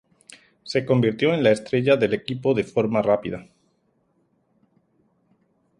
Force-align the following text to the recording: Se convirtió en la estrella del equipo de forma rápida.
Se 0.63 0.83
convirtió 0.83 1.31
en 1.31 1.43
la 1.43 1.51
estrella 1.51 1.95
del 1.95 2.15
equipo 2.15 2.55
de 2.55 2.63
forma 2.63 3.03
rápida. 3.03 3.45